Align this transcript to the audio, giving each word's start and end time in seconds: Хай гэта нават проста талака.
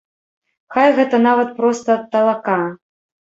Хай 0.77 0.89
гэта 0.99 1.19
нават 1.27 1.53
проста 1.59 1.99
талака. 2.17 2.57